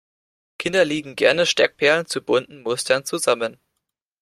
Kinder 0.57 0.83
legen 0.83 1.15
gerne 1.15 1.45
Steckperlen 1.45 2.07
zu 2.07 2.21
bunten 2.23 2.63
Mustern 2.63 3.05
zusammen. 3.05 3.59